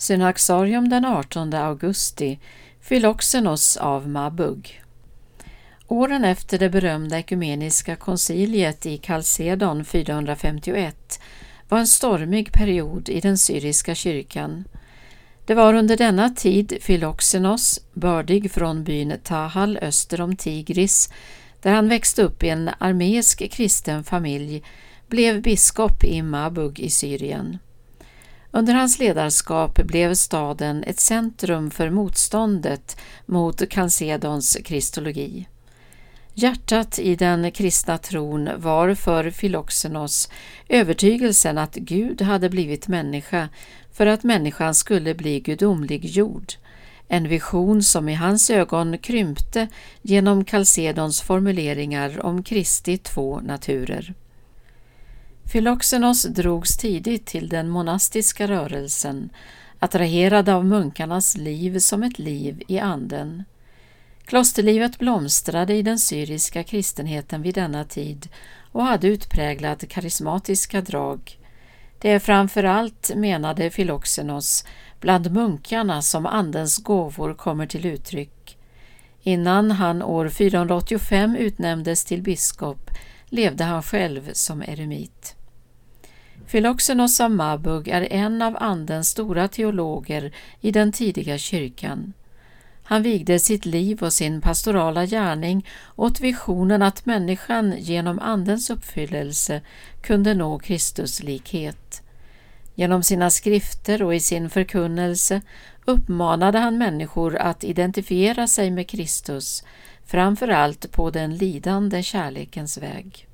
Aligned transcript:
Synaxarium 0.00 0.88
den 0.88 1.04
18 1.04 1.54
augusti, 1.54 2.38
Philoxenos 2.88 3.76
av 3.76 4.08
Mabug. 4.08 4.82
Åren 5.88 6.24
efter 6.24 6.58
det 6.58 6.70
berömda 6.70 7.18
ekumeniska 7.18 7.96
konciliet 7.96 8.86
i 8.86 8.96
Kalsedon 8.96 9.84
451 9.84 11.20
var 11.68 11.78
en 11.78 11.86
stormig 11.86 12.52
period 12.52 13.08
i 13.08 13.20
den 13.20 13.38
syriska 13.38 13.94
kyrkan. 13.94 14.64
Det 15.46 15.54
var 15.54 15.74
under 15.74 15.96
denna 15.96 16.30
tid 16.30 16.78
Philoxenos, 16.82 17.80
bördig 17.92 18.50
från 18.52 18.84
byn 18.84 19.18
Tahal 19.24 19.76
öster 19.76 20.20
om 20.20 20.36
Tigris, 20.36 21.12
där 21.62 21.72
han 21.72 21.88
växte 21.88 22.22
upp 22.22 22.42
i 22.42 22.48
en 22.48 22.70
armeisk 22.78 23.50
kristen 23.50 24.04
familj, 24.04 24.62
blev 25.08 25.42
biskop 25.42 26.04
i 26.04 26.22
Mabug 26.22 26.80
i 26.80 26.90
Syrien. 26.90 27.58
Under 28.52 28.74
hans 28.74 28.98
ledarskap 28.98 29.76
blev 29.76 30.14
staden 30.14 30.84
ett 30.84 31.00
centrum 31.00 31.70
för 31.70 31.90
motståndet 31.90 32.96
mot 33.26 33.68
Kalsedons 33.68 34.58
kristologi. 34.64 35.48
Hjärtat 36.34 36.98
i 36.98 37.16
den 37.16 37.52
kristna 37.52 37.98
tron 37.98 38.50
var 38.56 38.94
för 38.94 39.30
Filoxenos 39.30 40.30
övertygelsen 40.68 41.58
att 41.58 41.74
Gud 41.74 42.22
hade 42.22 42.50
blivit 42.50 42.88
människa 42.88 43.48
för 43.92 44.06
att 44.06 44.22
människan 44.22 44.74
skulle 44.74 45.14
bli 45.14 45.40
gudomliggjord, 45.40 46.52
en 47.08 47.28
vision 47.28 47.82
som 47.82 48.08
i 48.08 48.14
hans 48.14 48.50
ögon 48.50 48.98
krympte 48.98 49.68
genom 50.02 50.44
Kalsedons 50.44 51.20
formuleringar 51.20 52.26
om 52.26 52.42
Kristi 52.42 52.98
två 52.98 53.40
naturer. 53.40 54.14
Filoxenos 55.50 56.22
drogs 56.22 56.76
tidigt 56.76 57.26
till 57.26 57.48
den 57.48 57.68
monastiska 57.68 58.48
rörelsen, 58.48 59.30
attraherad 59.78 60.48
av 60.48 60.64
munkarnas 60.64 61.36
liv 61.36 61.78
som 61.78 62.02
ett 62.02 62.18
liv 62.18 62.62
i 62.68 62.78
anden. 62.78 63.44
Klosterlivet 64.24 64.98
blomstrade 64.98 65.74
i 65.74 65.82
den 65.82 65.98
syriska 65.98 66.64
kristenheten 66.64 67.42
vid 67.42 67.54
denna 67.54 67.84
tid 67.84 68.28
och 68.72 68.84
hade 68.84 69.08
utpräglat 69.08 69.88
karismatiska 69.88 70.80
drag. 70.80 71.38
Det 71.98 72.10
är 72.10 72.18
framför 72.18 72.64
allt, 72.64 73.10
menade 73.16 73.70
Filoxenos, 73.70 74.64
bland 75.00 75.30
munkarna 75.30 76.02
som 76.02 76.26
Andens 76.26 76.78
gåvor 76.78 77.34
kommer 77.34 77.66
till 77.66 77.86
uttryck. 77.86 78.58
Innan 79.22 79.70
han 79.70 80.02
år 80.02 80.28
485 80.28 81.36
utnämndes 81.36 82.04
till 82.04 82.22
biskop 82.22 82.90
levde 83.28 83.64
han 83.64 83.82
själv 83.82 84.30
som 84.32 84.62
eremit. 84.62 85.36
Filoxenos 86.50 87.20
av 87.20 87.30
Mabug 87.30 87.88
är 87.88 88.12
en 88.12 88.42
av 88.42 88.56
Andens 88.60 89.08
stora 89.08 89.48
teologer 89.48 90.32
i 90.60 90.70
den 90.70 90.92
tidiga 90.92 91.38
kyrkan. 91.38 92.12
Han 92.82 93.02
vigde 93.02 93.38
sitt 93.38 93.66
liv 93.66 94.02
och 94.02 94.12
sin 94.12 94.40
pastorala 94.40 95.06
gärning 95.06 95.66
åt 95.96 96.20
visionen 96.20 96.82
att 96.82 97.06
människan 97.06 97.74
genom 97.78 98.18
Andens 98.18 98.70
uppfyllelse 98.70 99.60
kunde 100.02 100.34
nå 100.34 100.58
Kristuslikhet. 100.58 102.02
Genom 102.74 103.02
sina 103.02 103.30
skrifter 103.30 104.02
och 104.02 104.14
i 104.14 104.20
sin 104.20 104.50
förkunnelse 104.50 105.40
uppmanade 105.84 106.58
han 106.58 106.78
människor 106.78 107.36
att 107.36 107.64
identifiera 107.64 108.46
sig 108.46 108.70
med 108.70 108.88
Kristus, 108.88 109.64
framför 110.06 110.48
allt 110.48 110.92
på 110.92 111.10
den 111.10 111.36
lidande 111.36 112.02
kärlekens 112.02 112.78
väg. 112.78 113.29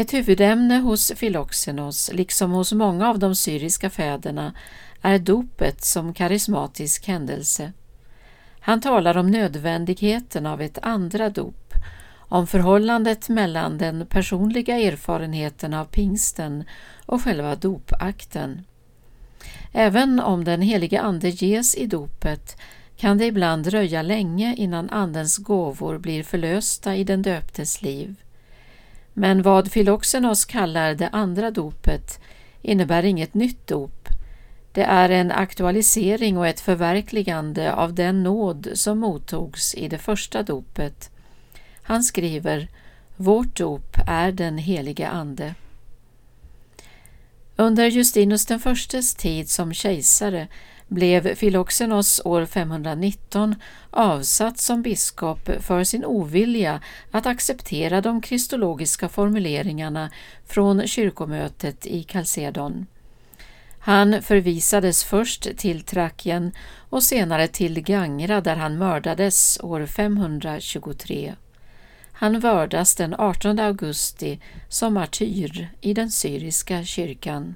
Ett 0.00 0.14
huvudämne 0.14 0.78
hos 0.78 1.12
Filoxenos, 1.16 2.10
liksom 2.12 2.50
hos 2.50 2.72
många 2.72 3.08
av 3.08 3.18
de 3.18 3.34
syriska 3.34 3.90
fäderna, 3.90 4.54
är 5.02 5.18
dopet 5.18 5.84
som 5.84 6.14
karismatisk 6.14 7.06
händelse. 7.06 7.72
Han 8.60 8.80
talar 8.80 9.16
om 9.16 9.30
nödvändigheten 9.30 10.46
av 10.46 10.62
ett 10.62 10.78
andra 10.82 11.30
dop, 11.30 11.74
om 12.14 12.46
förhållandet 12.46 13.28
mellan 13.28 13.78
den 13.78 14.06
personliga 14.06 14.76
erfarenheten 14.78 15.74
av 15.74 15.84
pingsten 15.84 16.64
och 17.06 17.22
själva 17.22 17.54
dopakten. 17.54 18.64
Även 19.72 20.20
om 20.20 20.44
den 20.44 20.62
helige 20.62 21.00
Ande 21.00 21.28
ges 21.28 21.74
i 21.74 21.86
dopet 21.86 22.60
kan 22.96 23.18
det 23.18 23.26
ibland 23.26 23.64
dröja 23.64 24.02
länge 24.02 24.54
innan 24.54 24.90
Andens 24.90 25.38
gåvor 25.38 25.98
blir 25.98 26.22
förlösta 26.22 26.96
i 26.96 27.04
den 27.04 27.22
döptes 27.22 27.82
liv. 27.82 28.16
Men 29.14 29.42
vad 29.42 29.72
Filoxenos 29.72 30.44
kallar 30.44 30.94
det 30.94 31.08
andra 31.08 31.50
dopet 31.50 32.20
innebär 32.62 33.04
inget 33.04 33.34
nytt 33.34 33.66
dop. 33.66 34.08
Det 34.72 34.82
är 34.82 35.08
en 35.10 35.32
aktualisering 35.32 36.38
och 36.38 36.46
ett 36.46 36.60
förverkligande 36.60 37.72
av 37.72 37.94
den 37.94 38.22
nåd 38.22 38.68
som 38.74 38.98
mottogs 38.98 39.74
i 39.74 39.88
det 39.88 39.98
första 39.98 40.42
dopet. 40.42 41.10
Han 41.82 42.02
skriver 42.02 42.68
Vårt 43.16 43.56
dop 43.56 43.96
är 44.06 44.32
den 44.32 44.58
helige 44.58 45.08
Ande. 45.08 45.54
Under 47.56 47.86
Justinus 47.86 48.46
den 48.46 48.60
förstes 48.60 49.14
tid 49.14 49.50
som 49.50 49.72
kejsare 49.72 50.48
blev 50.90 51.34
Filoxenos 51.34 52.20
år 52.24 52.46
519 52.46 53.54
avsatt 53.90 54.58
som 54.58 54.82
biskop 54.82 55.50
för 55.60 55.84
sin 55.84 56.04
ovilja 56.04 56.80
att 57.10 57.26
acceptera 57.26 58.00
de 58.00 58.20
kristologiska 58.20 59.08
formuleringarna 59.08 60.10
från 60.46 60.86
kyrkomötet 60.86 61.86
i 61.86 62.02
Kalsedon. 62.02 62.86
Han 63.78 64.22
förvisades 64.22 65.04
först 65.04 65.56
till 65.56 65.82
Trakien 65.82 66.52
och 66.90 67.02
senare 67.02 67.48
till 67.48 67.80
Gangra 67.80 68.40
där 68.40 68.56
han 68.56 68.78
mördades 68.78 69.60
år 69.62 69.86
523. 69.86 71.34
Han 72.12 72.40
vördas 72.40 72.94
den 72.94 73.14
18 73.18 73.58
augusti 73.58 74.40
som 74.68 74.94
martyr 74.94 75.68
i 75.80 75.94
den 75.94 76.10
syriska 76.10 76.84
kyrkan. 76.84 77.54